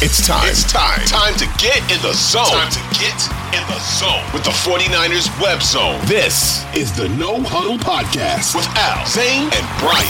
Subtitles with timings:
[0.00, 0.48] It's time.
[0.48, 1.00] It's time.
[1.06, 2.46] Time to get in the zone.
[2.46, 3.16] Time to get
[3.52, 6.00] in the zone with the 49ers web zone.
[6.06, 10.08] This is the No Huddle Podcast with Al, Zane, and Brian.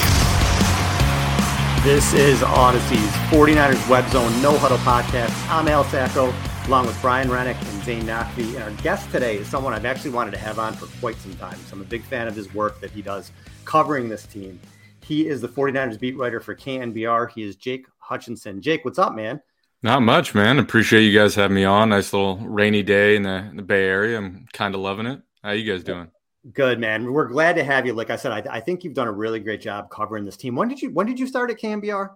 [1.83, 5.33] This is Odyssey's 49ers Web Zone No Huddle Podcast.
[5.51, 6.33] I'm Al Sacco,
[6.69, 8.55] along with Brian Rennick and Zane Nachby.
[8.55, 11.35] And our guest today is someone I've actually wanted to have on for quite some
[11.35, 11.57] time.
[11.67, 13.33] So I'm a big fan of his work that he does
[13.65, 14.61] covering this team.
[15.03, 17.31] He is the 49ers beat writer for KNBR.
[17.31, 18.63] He is Jake Hutchinson.
[18.63, 19.43] Jake, what's up, man?
[19.85, 20.59] Not much, man.
[20.59, 21.91] Appreciate you guys having me on.
[21.91, 24.17] Nice little rainy day in the, in the Bay Area.
[24.17, 25.21] I'm kind of loving it.
[25.43, 26.09] How you guys doing?
[26.55, 27.13] Good man.
[27.13, 27.93] We're glad to have you.
[27.93, 30.57] Like I said, I, I, think you've done a really great job covering this team.
[30.57, 32.09] When did you When did you start at KNBR?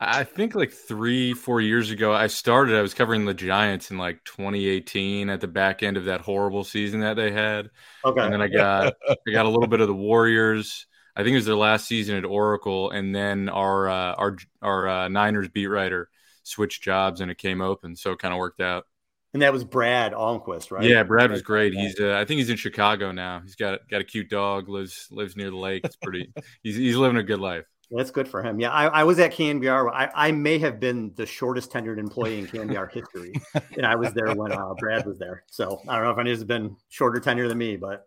[0.00, 2.10] I think like three, four years ago.
[2.10, 2.74] I started.
[2.74, 6.64] I was covering the Giants in like 2018 at the back end of that horrible
[6.64, 7.68] season that they had.
[8.02, 8.22] Okay.
[8.22, 10.86] And then I got I got a little bit of the Warriors.
[11.14, 14.88] I think it was their last season at Oracle, and then our uh, our our
[14.88, 16.08] uh, Niners beat writer
[16.42, 18.86] switched jobs, and it came open, so it kind of worked out.
[19.32, 20.82] And that was Brad Almquist, right?
[20.82, 21.72] Yeah, Brad was great.
[21.72, 23.40] He's uh, I think he's in Chicago now.
[23.40, 25.82] He's got got a cute dog, lives lives near the lake.
[25.84, 26.32] It's pretty.
[26.62, 27.64] he's he's living a good life.
[27.92, 28.60] That's good for him.
[28.60, 29.90] Yeah, I, I was at KNBR.
[29.92, 33.32] I, I may have been the shortest tenured employee in KNBR history,
[33.76, 35.44] and I was there when uh, Brad was there.
[35.48, 38.06] So I don't know if any has been shorter tenure than me, but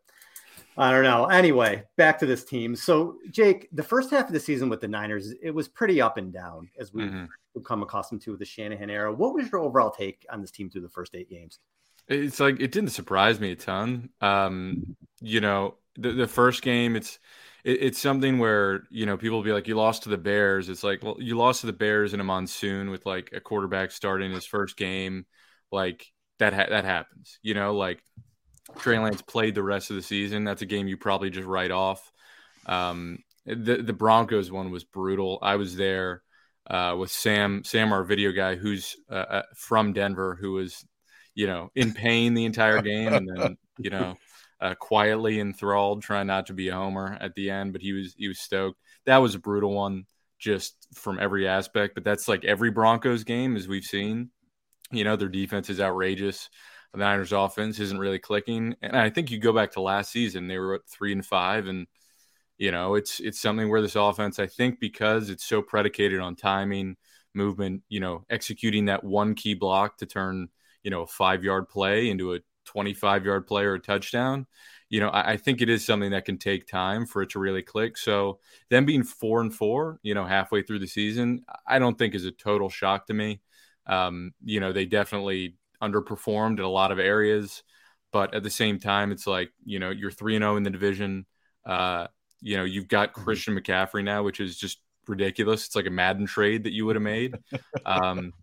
[0.78, 1.26] I don't know.
[1.26, 2.76] Anyway, back to this team.
[2.76, 6.18] So Jake, the first half of the season with the Niners, it was pretty up
[6.18, 9.14] and down as we mm-hmm become accustomed to with the Shanahan era.
[9.14, 11.60] What was your overall take on this team through the first eight games?
[12.08, 14.10] It's like it didn't surprise me a ton.
[14.20, 17.18] Um, you know, the, the first game, it's
[17.64, 20.68] it, it's something where you know people will be like, "You lost to the Bears."
[20.68, 23.92] It's like, well, you lost to the Bears in a monsoon with like a quarterback
[23.92, 25.26] starting his first game,
[25.72, 26.06] like
[26.40, 26.54] that.
[26.54, 27.40] Ha- that happens.
[27.42, 28.04] You know, like
[28.78, 30.44] Trey Lance played the rest of the season.
[30.44, 32.12] That's a game you probably just write off.
[32.66, 35.40] Um, the the Broncos one was brutal.
[35.42, 36.24] I was there
[36.70, 40.86] uh, with Sam, Sam, our video guy, who's uh, uh, from Denver, who was,
[41.36, 44.16] you know, in pain the entire game, and then you know,
[44.62, 48.16] uh, quietly enthralled, trying not to be a homer at the end, but he was
[48.18, 48.80] he was stoked.
[49.06, 50.06] That was a brutal one,
[50.40, 51.96] just from every aspect.
[51.96, 54.30] But that's like every Broncos game, as we've seen.
[54.92, 56.50] You know, their defense is outrageous.
[56.94, 60.48] The Niners' offense isn't really clicking, and I think you go back to last season;
[60.48, 61.88] they were at three and five, and
[62.58, 66.36] you know, it's it's something where this offense, I think, because it's so predicated on
[66.36, 66.98] timing,
[67.34, 70.50] movement, you know, executing that one key block to turn,
[70.84, 74.46] you know, a five yard play into a 25 yard play or a touchdown.
[74.90, 77.40] You know, I, I, think it is something that can take time for it to
[77.40, 77.98] really click.
[77.98, 78.40] So,
[78.70, 82.26] them being four and four, you know, halfway through the season, I don't think is
[82.26, 83.42] a total shock to me.
[83.88, 87.64] Um, you know, they definitely underperformed in a lot of areas,
[88.12, 91.26] but at the same time, it's like, you know, you're 3 0 in the division.
[91.66, 92.08] Uh,
[92.42, 93.24] you know, you've got mm-hmm.
[93.24, 95.66] Christian McCaffrey now, which is just ridiculous.
[95.66, 97.36] It's like a Madden trade that you would have made.
[97.86, 98.34] Um,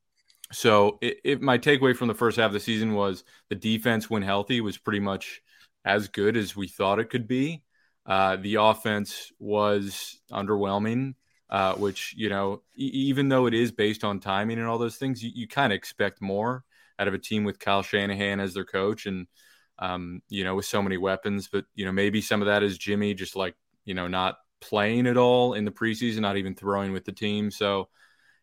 [0.53, 4.11] so it, it, my takeaway from the first half of the season was the defense,
[4.11, 5.41] when healthy, was pretty much
[5.85, 7.63] as good as we thought it could be.
[8.05, 11.15] Uh, the offense was underwhelming.
[11.51, 14.97] uh, which you know, e- even though it is based on timing and all those
[14.97, 16.65] things, you, you kind of expect more
[17.00, 19.26] out of a team with Kyle Shanahan as their coach and
[19.79, 21.49] um, you know with so many weapons.
[21.50, 25.06] But you know, maybe some of that is Jimmy just like you know not playing
[25.06, 27.50] at all in the preseason, not even throwing with the team.
[27.50, 27.88] So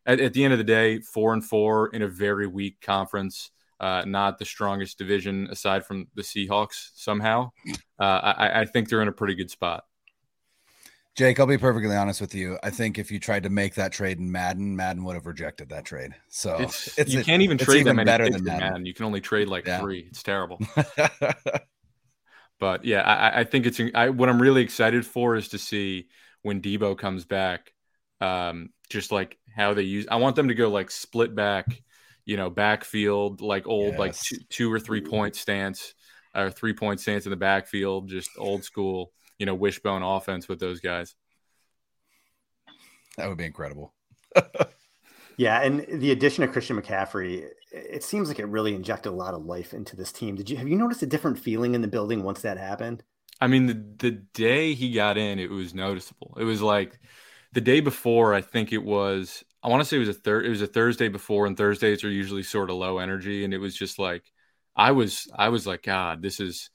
[0.05, 3.51] at, at the end of the day, four and four in a very weak conference.
[3.79, 7.51] Uh, not the strongest division aside from the Seahawks somehow.
[7.99, 9.83] Uh, I, I think they're in a pretty good spot.
[11.17, 12.59] Jake, I'll be perfectly honest with you.
[12.61, 15.69] I think if you tried to make that trade in Madden, Madden would have rejected
[15.69, 16.13] that trade.
[16.29, 18.59] So it's, it's you can't even trade them better than Madden.
[18.59, 18.85] Madden.
[18.85, 19.79] You can only trade like yeah.
[19.79, 20.05] three.
[20.09, 20.59] It's terrible.
[22.59, 26.07] but yeah, I, I think it's I, what I'm really excited for is to see
[26.43, 27.73] when Deebo comes back,
[28.21, 30.05] um, just like how they use.
[30.11, 31.65] I want them to go like split back,
[32.25, 33.99] you know, backfield like old yes.
[33.99, 35.95] like two, two or three point stance
[36.35, 40.59] or three point stance in the backfield, just old school you know wishbone offense with
[40.59, 41.15] those guys.
[43.17, 43.93] That would be incredible.
[45.37, 49.33] yeah, and the addition of Christian McCaffrey, it seems like it really injected a lot
[49.33, 50.35] of life into this team.
[50.35, 53.03] Did you have you noticed a different feeling in the building once that happened?
[53.39, 56.37] I mean, the the day he got in, it was noticeable.
[56.39, 56.99] It was like
[57.53, 58.33] the day before.
[58.33, 59.43] I think it was.
[59.63, 60.45] I want to say it was a third.
[60.45, 63.57] It was a Thursday before, and Thursdays are usually sort of low energy, and it
[63.59, 64.23] was just like
[64.75, 65.27] I was.
[65.35, 66.69] I was like, God, this is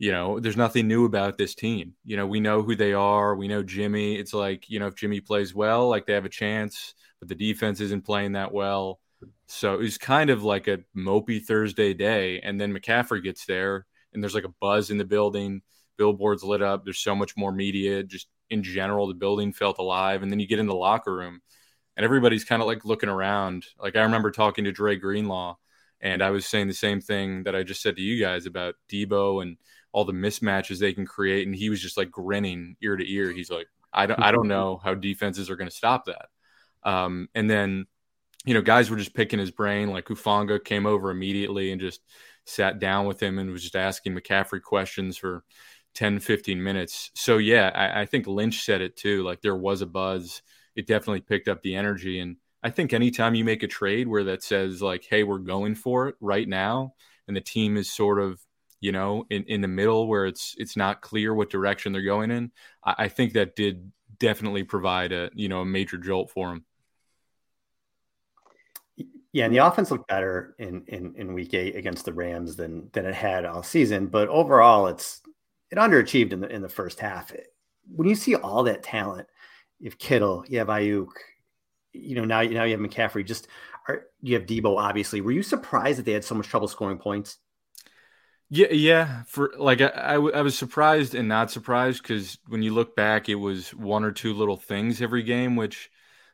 [0.00, 1.92] you know, there's nothing new about this team.
[2.06, 3.36] You know, we know who they are.
[3.36, 4.16] We know Jimmy.
[4.16, 7.34] It's like, you know, if Jimmy plays well, like they have a chance, but the
[7.34, 8.98] defense isn't playing that well.
[9.46, 12.40] So it was kind of like a mopey Thursday day.
[12.40, 15.60] And then McCaffrey gets there and there's like a buzz in the building.
[15.98, 16.82] Billboards lit up.
[16.82, 18.02] There's so much more media.
[18.02, 20.22] Just in general, the building felt alive.
[20.22, 21.42] And then you get in the locker room
[21.98, 23.66] and everybody's kind of like looking around.
[23.78, 25.56] Like I remember talking to Dre Greenlaw
[26.00, 28.76] and I was saying the same thing that I just said to you guys about
[28.90, 29.58] Deebo and
[29.92, 31.46] all the mismatches they can create.
[31.46, 33.30] And he was just like grinning ear to ear.
[33.32, 36.26] He's like, I don't, I don't know how defenses are going to stop that.
[36.82, 37.86] Um, and then,
[38.44, 39.90] you know, guys were just picking his brain.
[39.90, 42.00] Like Hufanga came over immediately and just
[42.46, 45.44] sat down with him and was just asking McCaffrey questions for
[45.94, 47.10] 10, 15 minutes.
[47.14, 49.22] So, yeah, I, I think Lynch said it too.
[49.22, 50.42] Like there was a buzz.
[50.74, 52.20] It definitely picked up the energy.
[52.20, 55.74] And I think anytime you make a trade where that says, like, hey, we're going
[55.74, 56.94] for it right now,
[57.26, 58.40] and the team is sort of
[58.80, 62.30] you know, in, in the middle where it's it's not clear what direction they're going
[62.30, 62.50] in.
[62.84, 66.64] I, I think that did definitely provide a you know a major jolt for him.
[69.32, 72.90] Yeah, and the offense looked better in, in in week eight against the Rams than
[72.92, 74.06] than it had all season.
[74.06, 75.22] But overall, it's
[75.70, 77.32] it underachieved in the in the first half.
[77.94, 79.28] When you see all that talent,
[79.78, 81.08] you have Kittle, you have Aiyuk,
[81.92, 83.24] you know now you now you have McCaffrey.
[83.24, 83.48] Just
[83.88, 84.76] are, you have Deebo.
[84.76, 87.38] Obviously, were you surprised that they had so much trouble scoring points?
[88.52, 89.22] Yeah, yeah.
[89.24, 93.28] For like, I, I, I was surprised and not surprised because when you look back,
[93.28, 95.54] it was one or two little things every game.
[95.56, 95.88] Which,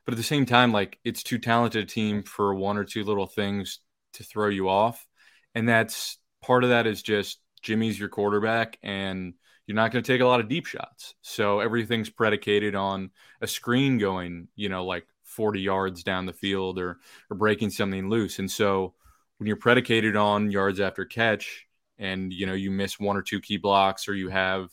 [0.04, 3.04] but at the same time, like it's too talented a team for one or two
[3.04, 3.80] little things
[4.14, 5.06] to throw you off,
[5.54, 9.34] and that's part of that is just Jimmy's your quarterback, and
[9.66, 11.14] you're not going to take a lot of deep shots.
[11.20, 13.10] So everything's predicated on
[13.42, 16.98] a screen going, you know, like 40 yards down the field or
[17.30, 18.94] or breaking something loose, and so
[19.36, 21.65] when you're predicated on yards after catch
[21.98, 24.68] and you know you miss one or two key blocks or you have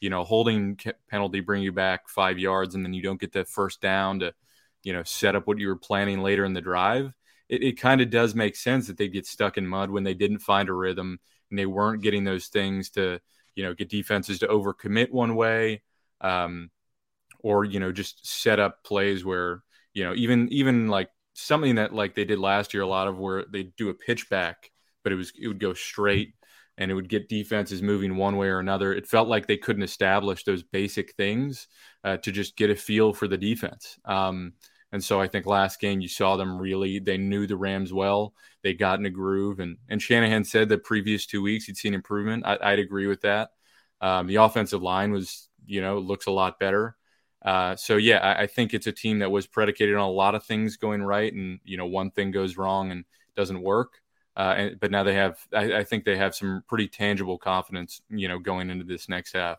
[0.00, 0.78] you know holding
[1.08, 4.32] penalty bring you back five yards and then you don't get the first down to
[4.82, 7.12] you know set up what you were planning later in the drive
[7.48, 10.14] it, it kind of does make sense that they get stuck in mud when they
[10.14, 11.18] didn't find a rhythm
[11.50, 13.20] and they weren't getting those things to
[13.54, 15.82] you know get defenses to overcommit one way
[16.20, 16.70] um,
[17.40, 19.62] or you know just set up plays where
[19.94, 23.18] you know even even like something that like they did last year a lot of
[23.18, 24.70] where they do a pitch back
[25.02, 26.34] but it was it would go straight
[26.78, 28.92] and it would get defenses moving one way or another.
[28.92, 31.68] It felt like they couldn't establish those basic things
[32.04, 33.98] uh, to just get a feel for the defense.
[34.04, 34.52] Um,
[34.92, 38.34] and so I think last game you saw them really, they knew the Rams well.
[38.62, 39.60] They got in a groove.
[39.60, 42.44] And, and Shanahan said the previous two weeks he'd seen improvement.
[42.46, 43.50] I, would agree with that.
[44.00, 46.96] Um, the offensive line was, you know, looks a lot better.
[47.44, 50.34] Uh, so yeah, I, I, think it's a team that was predicated on a lot
[50.34, 53.04] of things going right, and you know, one thing goes wrong and
[53.36, 54.00] doesn't work.
[54.36, 58.02] Uh, and, but now they have, I, I, think they have some pretty tangible confidence,
[58.10, 59.58] you know, going into this next half.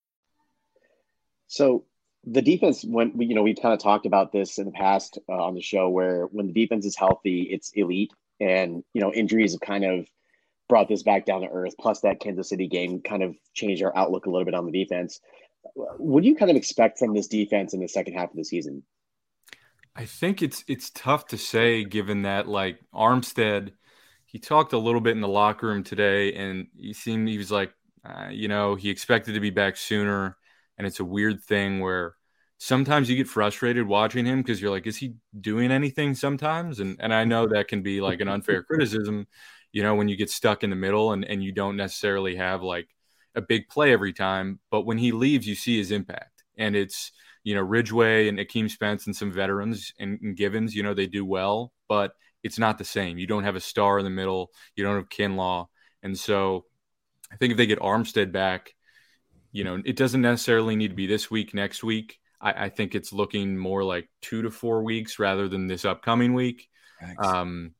[1.51, 1.83] So
[2.23, 5.33] the defense when you know we've kind of talked about this in the past uh,
[5.33, 8.11] on the show where when the defense is healthy it's elite.
[8.39, 10.07] And you know injuries have kind of
[10.69, 11.73] brought this back down to earth.
[11.77, 14.71] Plus that kansas city game kind of changed our outlook a little bit on the
[14.71, 15.19] defense.
[15.75, 18.45] What do you kind of expect from this defense in the second half of the
[18.45, 18.83] season?
[19.93, 23.73] I think it's it's tough to say given that like armstead
[24.25, 27.51] he talked a little bit in the locker room today and he seemed he was
[27.51, 27.73] like
[28.05, 30.37] uh, you know he expected to be back sooner
[30.81, 32.15] and it's a weird thing where
[32.57, 36.79] sometimes you get frustrated watching him because you're like, is he doing anything sometimes?
[36.79, 39.27] And and I know that can be like an unfair criticism,
[39.71, 42.63] you know, when you get stuck in the middle and, and you don't necessarily have
[42.63, 42.87] like
[43.35, 44.59] a big play every time.
[44.71, 46.43] But when he leaves, you see his impact.
[46.57, 47.11] And it's,
[47.43, 51.05] you know, Ridgeway and Akeem Spence and some veterans and, and Givens, you know, they
[51.05, 53.19] do well, but it's not the same.
[53.19, 54.49] You don't have a star in the middle.
[54.75, 55.67] You don't have Kinlaw.
[56.01, 56.65] And so
[57.31, 58.73] I think if they get Armstead back,
[59.51, 62.19] you know, it doesn't necessarily need to be this week, next week.
[62.39, 66.33] I, I think it's looking more like two to four weeks rather than this upcoming
[66.33, 66.69] week.
[67.17, 67.73] Um,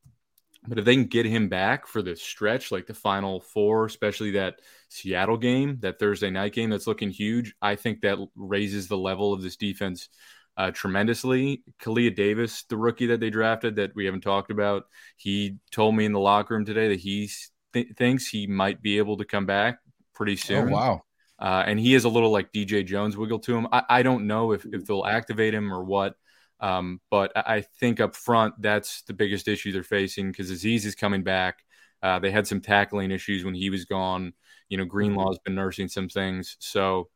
[0.68, 4.32] but if they can get him back for the stretch, like the final four, especially
[4.32, 8.98] that Seattle game, that Thursday night game that's looking huge, I think that raises the
[8.98, 10.10] level of this defense
[10.58, 11.64] uh, tremendously.
[11.82, 14.84] Kalia Davis, the rookie that they drafted that we haven't talked about,
[15.18, 17.30] he told me in the locker room today that he
[17.74, 19.80] th- thinks he might be able to come back
[20.14, 20.70] pretty oh, soon.
[20.70, 21.02] Oh, wow.
[21.42, 23.68] Uh, and he is a little like DJ Jones wiggle to him.
[23.72, 26.16] I, I don't know if, if they'll activate him or what.
[26.60, 30.94] Um, but I think up front, that's the biggest issue they're facing because Azeez is
[30.94, 31.64] coming back.
[32.04, 34.34] Uh, they had some tackling issues when he was gone.
[34.70, 36.58] You know, Greenlaw's been nursing some things.
[36.60, 37.10] So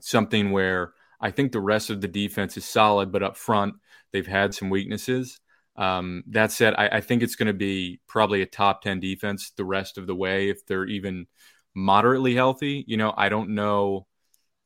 [0.00, 3.74] something where I think the rest of the defense is solid, but up front,
[4.12, 5.40] they've had some weaknesses.
[5.76, 9.50] Um, that said, I, I think it's going to be probably a top 10 defense
[9.50, 11.26] the rest of the way if they're even–
[11.78, 12.84] moderately healthy.
[12.86, 14.06] You know, I don't know,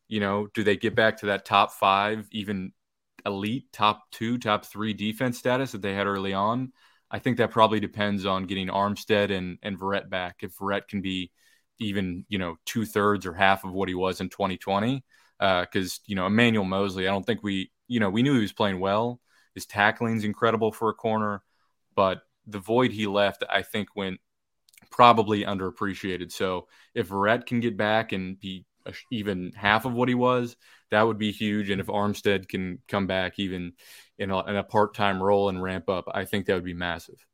[0.09, 2.73] you know, do they get back to that top five, even
[3.25, 6.73] elite top two, top three defense status that they had early on?
[7.11, 10.37] I think that probably depends on getting Armstead and, and Verrett back.
[10.41, 11.31] If Verrett can be
[11.79, 15.05] even, you know, two thirds or half of what he was in 2020.
[15.39, 18.41] Because, uh, you know, Emmanuel Moseley, I don't think we, you know, we knew he
[18.41, 19.21] was playing well.
[19.55, 21.43] His tackling's incredible for a corner,
[21.95, 24.21] but the void he left, I think, went
[24.91, 26.33] probably underappreciated.
[26.33, 28.65] So if Verrett can get back and be
[29.11, 30.57] even half of what he was,
[30.91, 31.71] that would be huge.
[31.71, 33.73] And if Armstead can come back even
[34.19, 36.75] in a, in a part time role and ramp up, I think that would be
[36.75, 37.25] massive.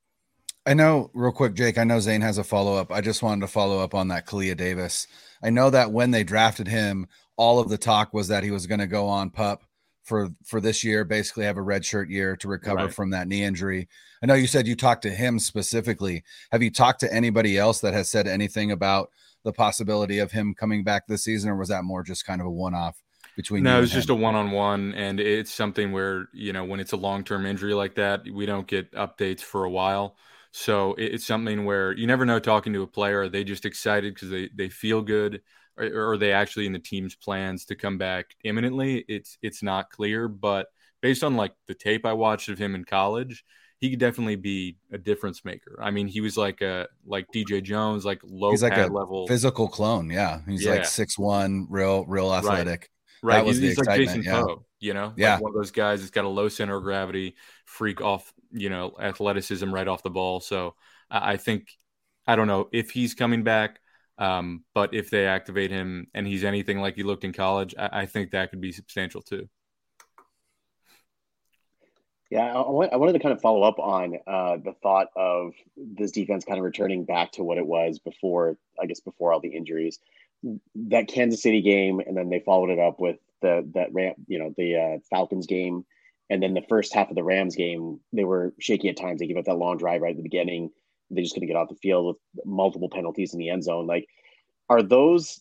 [0.66, 1.78] I know, real quick, Jake.
[1.78, 2.92] I know Zane has a follow up.
[2.92, 5.06] I just wanted to follow up on that Kalia Davis.
[5.42, 8.66] I know that when they drafted him, all of the talk was that he was
[8.66, 9.62] going to go on pup
[10.08, 12.94] for for this year, basically have a red shirt year to recover right.
[12.94, 13.88] from that knee injury.
[14.22, 16.24] I know you said you talked to him specifically.
[16.50, 19.10] Have you talked to anybody else that has said anything about
[19.44, 22.46] the possibility of him coming back this season, or was that more just kind of
[22.46, 23.02] a one off
[23.36, 23.62] between?
[23.62, 26.80] No, it was just a one on one, and it's something where you know when
[26.80, 30.16] it's a long term injury like that, we don't get updates for a while.
[30.50, 32.38] So it's something where you never know.
[32.38, 35.42] Talking to a player, are they just excited because they they feel good?
[35.78, 39.04] Or are they actually in the team's plans to come back imminently?
[39.08, 40.68] It's it's not clear, but
[41.00, 43.44] based on like the tape I watched of him in college,
[43.78, 45.78] he could definitely be a difference maker.
[45.80, 49.26] I mean, he was like a like DJ Jones, like low he's like a level
[49.28, 50.10] physical clone.
[50.10, 50.72] Yeah, he's yeah.
[50.72, 52.90] like six one, real real athletic.
[53.22, 53.46] Right, right.
[53.46, 54.42] he's, he's like Jason yeah.
[54.42, 54.64] Poe.
[54.80, 57.36] You know, yeah, like one of those guys that's got a low center of gravity,
[57.64, 60.40] freak off, you know, athleticism right off the ball.
[60.40, 60.74] So
[61.10, 61.68] I think
[62.26, 63.80] I don't know if he's coming back.
[64.18, 68.00] Um, but if they activate him and he's anything like he looked in college, I,
[68.00, 69.48] I think that could be substantial too.
[72.30, 76.12] Yeah, I, I wanted to kind of follow up on uh, the thought of this
[76.12, 79.48] defense kind of returning back to what it was before, I guess, before all the
[79.48, 79.98] injuries.
[80.74, 84.38] That Kansas City game, and then they followed it up with the that Ram, you
[84.38, 85.86] know, the uh, Falcons game,
[86.28, 87.98] and then the first half of the Rams game.
[88.12, 89.20] They were shaky at times.
[89.20, 90.70] They gave up that long drive right at the beginning.
[91.10, 93.86] They just couldn't get off the field with multiple penalties in the end zone.
[93.86, 94.06] Like,
[94.68, 95.40] are those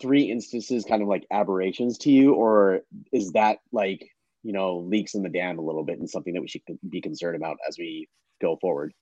[0.00, 2.80] three instances kind of like aberrations to you, or
[3.12, 4.10] is that like
[4.42, 7.00] you know leaks in the dam a little bit and something that we should be
[7.00, 8.08] concerned about as we
[8.40, 8.92] go forward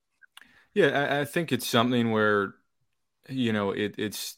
[0.74, 2.54] yeah i, I think it's something where
[3.28, 4.36] you know it, it's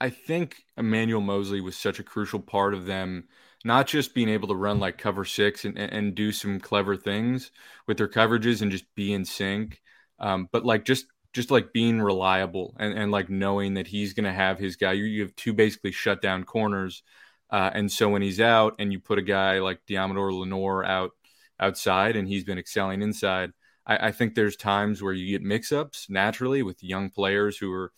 [0.00, 3.24] i think emmanuel moseley was such a crucial part of them
[3.64, 7.50] not just being able to run like cover six and, and do some clever things
[7.86, 9.82] with their coverages and just be in sync
[10.20, 14.24] um, but like just just like being reliable and, and like knowing that he's going
[14.24, 17.02] to have his guy you, you have two basically shut down corners
[17.50, 21.10] uh, and so when he's out and you put a guy like Deommodore Lenoir out
[21.58, 23.50] outside and he's been excelling inside,
[23.84, 27.72] I, I think there's times where you get mix ups naturally with young players who
[27.72, 27.92] are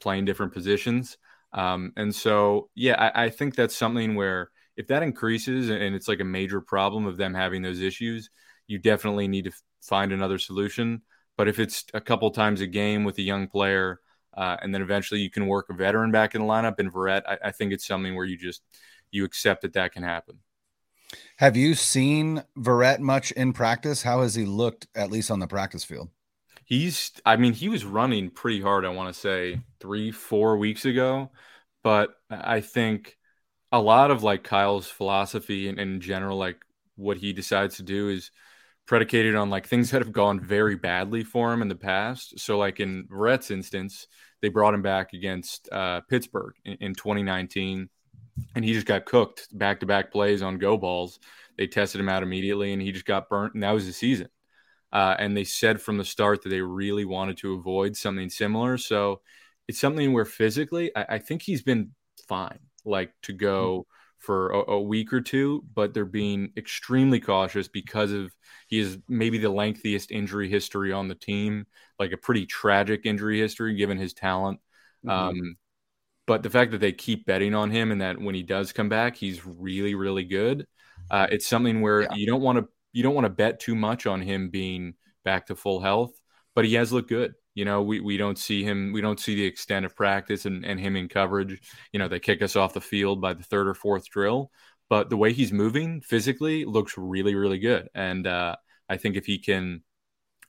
[0.00, 1.16] playing different positions.
[1.54, 6.08] Um, and so, yeah, I, I, think that's something where if that increases and it's
[6.08, 8.30] like a major problem of them having those issues,
[8.66, 9.52] you definitely need to
[9.82, 11.02] find another solution.
[11.36, 14.00] But if it's a couple times a game with a young player,
[14.34, 17.22] uh, and then eventually you can work a veteran back in the lineup in Verrett,
[17.26, 18.62] I, I think it's something where you just
[19.10, 20.38] you accept that that can happen.
[21.36, 24.02] Have you seen Verrett much in practice?
[24.02, 26.08] How has he looked, at least on the practice field?
[26.64, 30.84] He's, I mean, he was running pretty hard, I want to say three, four weeks
[30.86, 31.30] ago.
[31.82, 33.18] But I think
[33.72, 36.56] a lot of like Kyle's philosophy and in general, like
[36.96, 38.30] what he decides to do is
[38.86, 42.38] predicated on like things that have gone very badly for him in the past.
[42.38, 44.06] So, like in Verrett's instance,
[44.40, 47.88] they brought him back against uh, Pittsburgh in, in 2019
[48.54, 51.18] and he just got cooked back to back plays on go balls.
[51.58, 54.28] They tested him out immediately, and he just got burnt, and that was the season.
[54.92, 58.76] Uh, and they said from the start that they really wanted to avoid something similar.
[58.76, 59.22] So
[59.66, 61.92] it's something where physically, I, I think he's been
[62.28, 64.01] fine, like to go mm-hmm.
[64.22, 68.32] For a, a, week or two, but they're being extremely cautious because of
[68.68, 71.66] he is maybe the lengthiest injury history on the team,
[71.98, 74.60] like a pretty tragic injury history given his talent.
[75.04, 75.10] Mm-hmm.
[75.10, 75.56] Um,
[76.26, 78.88] but the fact that they keep betting on him and that when he does come
[78.88, 80.66] back, he's really, really good.
[81.10, 82.14] Uh, it's something where yeah.
[82.14, 85.46] you don't want to you don't want to bet too much on him being back
[85.46, 86.12] to full health,
[86.54, 87.34] but he has looked good.
[87.54, 90.64] You know, we, we don't see him, we don't see the extent of practice and,
[90.64, 91.60] and him in coverage.
[91.92, 94.50] You know, they kick us off the field by the third or fourth drill,
[94.88, 97.88] but the way he's moving physically looks really, really good.
[97.94, 98.56] And uh,
[98.88, 99.82] I think if he can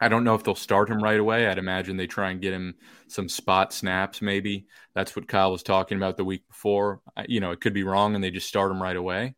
[0.04, 1.48] I don't know if they'll start him right away.
[1.48, 2.76] I'd imagine they try and get him
[3.08, 4.66] some spot snaps, maybe.
[4.94, 7.00] That's what Kyle was talking about the week before.
[7.26, 9.36] You know, it could be wrong and they just start him right away.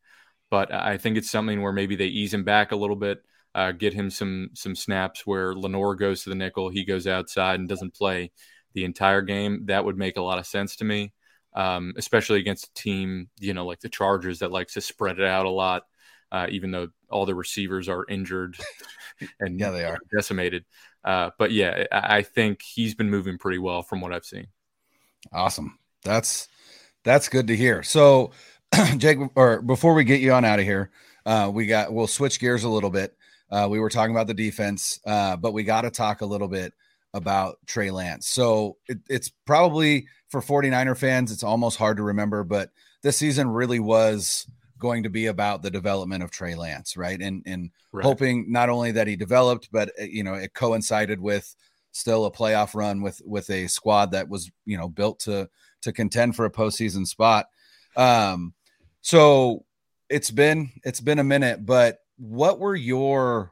[0.50, 3.24] But I think it's something where maybe they ease him back a little bit,
[3.56, 7.60] uh, get him some some snaps where Lenoir goes to the nickel, he goes outside
[7.60, 8.32] and doesn't play
[8.74, 9.66] the entire game.
[9.66, 11.14] That would make a lot of sense to me,
[11.56, 15.26] um, especially against a team, you know, like the Chargers that likes to spread it
[15.26, 15.86] out a lot
[16.32, 18.58] uh, even though all the receivers are injured
[19.40, 20.66] and yeah, they are decimated.
[21.04, 24.48] Uh, but yeah, I think he's been moving pretty well from what I've seen.
[25.32, 25.80] Awesome.
[26.04, 26.50] That's
[27.04, 27.84] that's good to hear.
[27.84, 28.32] So,
[28.98, 30.92] Jake, or before we get you on out of here,
[31.26, 33.16] uh, we got we'll switch gears a little bit.
[33.50, 36.48] Uh, we were talking about the defense, uh, but we got to talk a little
[36.48, 36.74] bit
[37.14, 38.28] about Trey Lance.
[38.28, 42.72] So it, it's probably for 49er fans, it's almost hard to remember, but
[43.04, 44.48] this season really was
[44.80, 47.22] going to be about the development of Trey Lance, right?
[47.22, 48.04] And and right.
[48.04, 51.56] hoping not only that he developed, but uh, you know it coincided with
[51.92, 55.50] still a playoff run with with a squad that was you know built to
[55.82, 57.48] to contend for a postseason spot.
[57.96, 58.54] Um,
[59.02, 59.66] so
[60.10, 63.52] it's been it's been a minute, but what were your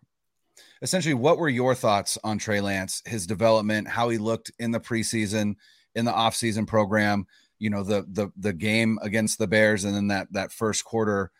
[0.81, 4.79] essentially what were your thoughts on Trey Lance, his development, how he looked in the
[4.79, 5.55] preseason,
[5.95, 7.25] in the offseason program?
[7.63, 11.31] you know the the the game against the Bears and then that that first quarter.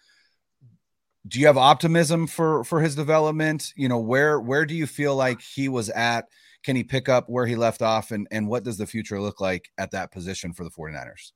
[1.28, 3.74] Do you have optimism for for his development?
[3.76, 6.30] You know, where where do you feel like he was at?
[6.64, 9.42] Can he pick up where he left off and and what does the future look
[9.42, 11.34] like at that position for the 49ers?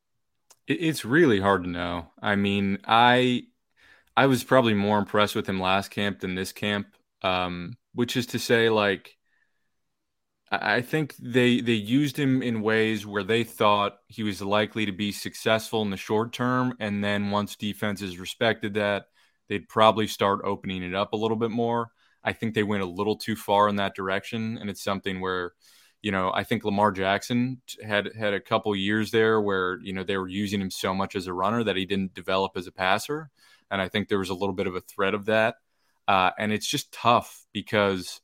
[0.67, 2.07] It's really hard to know.
[2.21, 3.43] I mean, I
[4.17, 6.87] I was probably more impressed with him last camp than this camp.
[7.21, 9.17] Um, which is to say, like,
[10.49, 14.93] I think they they used him in ways where they thought he was likely to
[14.93, 19.07] be successful in the short term, and then once defenses respected that,
[19.49, 21.89] they'd probably start opening it up a little bit more.
[22.23, 25.51] I think they went a little too far in that direction, and it's something where,
[26.01, 30.03] you know, I think Lamar Jackson had had a couple years there where you know
[30.03, 32.71] they were using him so much as a runner that he didn't develop as a
[32.71, 33.29] passer,
[33.71, 35.55] and I think there was a little bit of a threat of that,
[36.07, 38.21] uh, and it's just tough because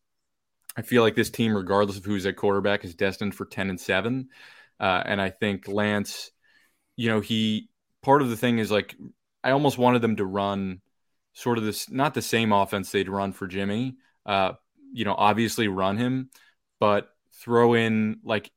[0.76, 3.80] I feel like this team, regardless of who's at quarterback, is destined for 10 and
[3.80, 4.30] 7.
[4.80, 6.32] Uh, and I think Lance,
[6.96, 7.70] you know, he
[8.02, 8.96] part of the thing is like,
[9.44, 10.82] I almost wanted them to run
[11.34, 13.98] sort of this, not the same offense they'd run for Jimmy.
[14.26, 14.54] Uh,
[14.92, 16.30] you know, obviously run him,
[16.80, 17.10] but
[17.42, 18.52] throw in like,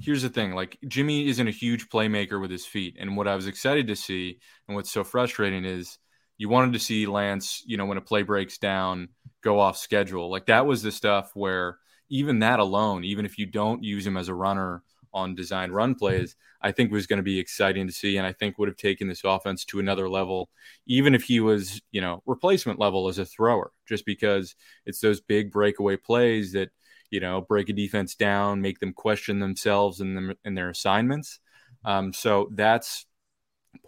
[0.00, 2.96] here's the thing like, Jimmy isn't a huge playmaker with his feet.
[2.98, 5.98] And what I was excited to see and what's so frustrating is
[6.38, 9.08] you wanted to see Lance, you know, when a play breaks down,
[9.42, 10.30] go off schedule.
[10.30, 14.16] Like that was the stuff where even that alone, even if you don't use him
[14.16, 17.92] as a runner on design run plays, I think was going to be exciting to
[17.92, 18.16] see.
[18.16, 20.48] And I think would have taken this offense to another level,
[20.86, 24.54] even if he was, you know, replacement level as a thrower, just because
[24.86, 26.70] it's those big breakaway plays that,
[27.10, 31.40] you know, break a defense down, make them question themselves and them and their assignments.
[31.84, 33.06] Um, so that's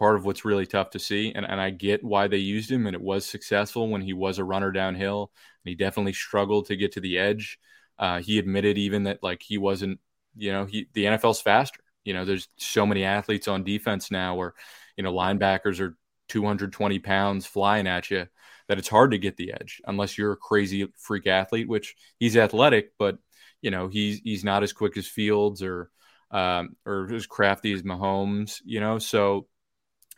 [0.01, 1.31] part of what's really tough to see.
[1.33, 4.39] And, and I get why they used him, and it was successful when he was
[4.39, 5.31] a runner downhill.
[5.63, 7.59] And he definitely struggled to get to the edge.
[7.99, 10.01] Uh, he admitted even that like he wasn't,
[10.35, 11.81] you know, he the NFL's faster.
[12.03, 14.55] You know, there's so many athletes on defense now where,
[14.97, 18.27] you know, linebackers are 220 pounds flying at you
[18.69, 22.39] that it's hard to get the edge unless you're a crazy freak athlete, which he's
[22.39, 23.19] athletic, but
[23.61, 25.91] you know, he's he's not as quick as Fields or
[26.31, 28.99] um, or as crafty as Mahomes, you know.
[28.99, 29.47] So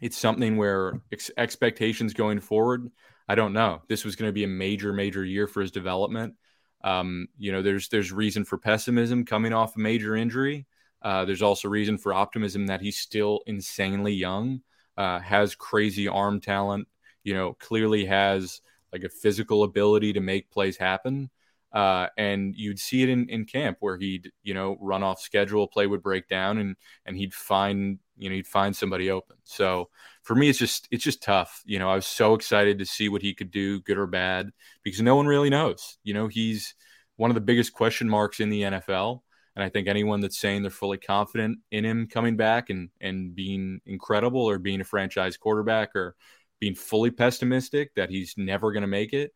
[0.03, 2.91] it's something where ex- expectations going forward,
[3.29, 3.83] I don't know.
[3.89, 6.35] This was going to be a major, major year for his development.
[6.83, 10.67] Um, you know, there's there's reason for pessimism coming off a major injury.
[11.01, 14.63] Uh, there's also reason for optimism that he's still insanely young,
[14.97, 16.89] uh, has crazy arm talent.
[17.23, 18.61] You know, clearly has
[18.93, 21.31] like a physical ability to make plays happen.
[21.73, 25.67] Uh, and you'd see it in, in camp where he'd you know run off schedule,
[25.67, 29.37] play would break down, and and he'd find you know he'd find somebody open.
[29.45, 29.89] So
[30.23, 31.63] for me, it's just it's just tough.
[31.65, 34.51] You know, I was so excited to see what he could do, good or bad,
[34.83, 35.99] because no one really knows.
[36.05, 36.75] You know, he's
[37.17, 39.23] one of the biggest question marks in the NFL.
[39.55, 43.35] And I think anyone that's saying they're fully confident in him coming back and and
[43.35, 46.17] being incredible or being a franchise quarterback or
[46.59, 49.33] being fully pessimistic that he's never going to make it,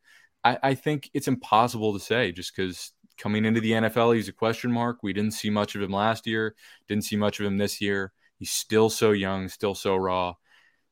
[0.47, 4.33] I, I think it's impossible to say just because coming into the NFL, he's a
[4.33, 4.99] question mark.
[5.03, 6.55] We didn't see much of him last year,
[6.87, 8.13] didn't see much of him this year.
[8.39, 10.35] He's still so young, still so raw.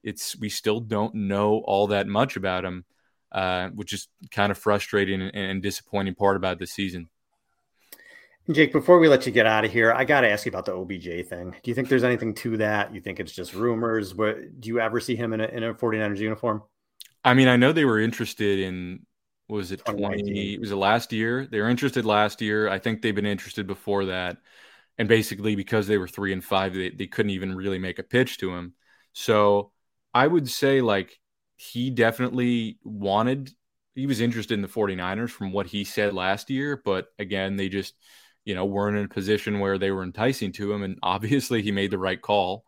[0.03, 2.85] It's we still don't know all that much about him,
[3.31, 7.07] uh, which is kind of frustrating and, and disappointing part about the season.
[8.51, 10.65] Jake, before we let you get out of here, I got to ask you about
[10.65, 11.55] the OBJ thing.
[11.63, 12.93] Do you think there's anything to that?
[12.93, 14.13] You think it's just rumors?
[14.13, 16.61] What, do you ever see him in a, in a 49ers uniform?
[17.23, 18.99] I mean, I know they were interested in
[19.47, 21.47] was it 20 was it last year?
[21.49, 22.69] They were interested last year.
[22.69, 24.37] I think they've been interested before that.
[24.97, 28.03] And basically because they were three and five they, they couldn't even really make a
[28.03, 28.73] pitch to him.
[29.13, 29.71] So
[30.13, 31.19] i would say like
[31.57, 33.51] he definitely wanted
[33.95, 36.81] he was interested in the 49ers from what he said last year.
[36.83, 37.95] But again they just
[38.45, 40.83] you know weren't in a position where they were enticing to him.
[40.83, 42.65] And obviously he made the right call.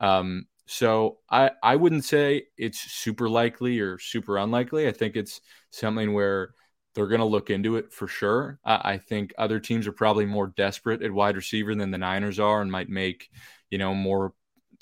[0.00, 4.86] Um, so I I wouldn't say it's super likely or super unlikely.
[4.88, 6.54] I think it's something where
[6.94, 8.58] they're going to look into it for sure.
[8.64, 12.40] I, I, think other teams are probably more desperate at wide receiver than the Niners
[12.40, 13.30] are and might make
[13.70, 14.34] you know more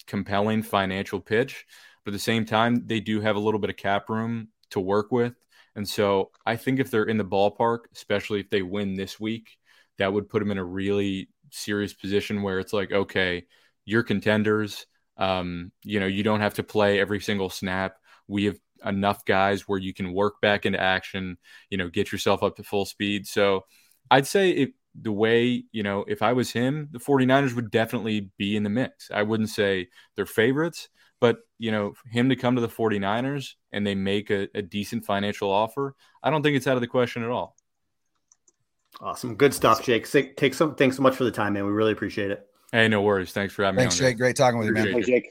[0.07, 1.66] compelling financial pitch.
[2.05, 4.81] But at the same time, they do have a little bit of cap room to
[4.81, 5.35] work with.
[5.77, 9.59] And so I think if they're in the ballpark, especially if they win this week,
[9.98, 13.44] that would put them in a really serious position where it's like, okay,
[13.85, 14.87] you're contenders
[15.18, 17.96] um, you know, you don't have to play every single snap.
[18.29, 21.38] We have enough guys where you can work back into action,
[21.71, 23.27] you know, get yourself up to full speed.
[23.27, 23.64] So
[24.11, 28.31] I'd say if the way, you know, if I was him, the 49ers would definitely
[28.37, 29.11] be in the mix.
[29.12, 30.88] I wouldn't say they're favorites,
[31.21, 35.05] but, you know, him to come to the 49ers and they make a, a decent
[35.05, 37.57] financial offer, I don't think it's out of the question at all.
[39.01, 39.37] Awesome.
[39.37, 40.09] Good stuff, Jake.
[40.37, 41.64] Take some, thanks so much for the time, man.
[41.64, 42.47] We really appreciate it.
[42.73, 43.33] Hey, no worries.
[43.33, 44.07] Thanks for having Thanks, me.
[44.07, 44.19] Thanks, Jake.
[44.19, 44.93] Great talking with you, man.
[44.93, 45.29] Hey, Jake.